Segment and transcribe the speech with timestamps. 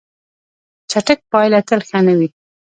[0.91, 2.29] چټک پایله تل ښه نه وي.